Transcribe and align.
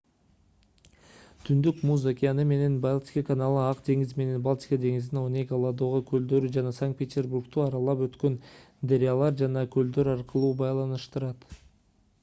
түндүк 1.49 1.81
муз 1.89 2.05
океаны 2.11 2.45
менен 2.51 2.77
балтика 2.85 3.23
каналы 3.27 3.59
ак 3.65 3.83
деңиз 3.89 4.15
менен 4.21 4.47
балтика 4.47 4.79
деңизин 4.85 5.21
онега 5.21 5.61
ладога 5.65 6.01
көлдөрү 6.09 6.51
жана 6.57 6.73
санкт-петербургду 6.79 7.65
аралап 7.67 8.03
өткөн 8.09 8.41
дарыялар 8.95 9.39
жана 9.45 9.67
көлдөр 9.77 10.13
аркылуу 10.17 10.51
байланыштырат 10.67 11.49